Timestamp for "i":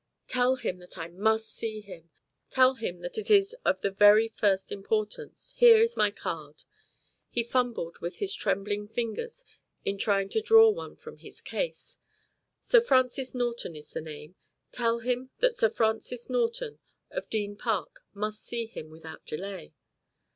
0.97-1.09